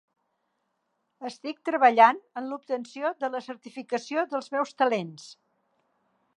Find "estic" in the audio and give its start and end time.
1.29-1.59